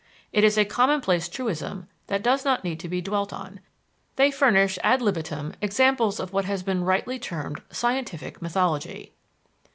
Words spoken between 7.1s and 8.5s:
termed scientific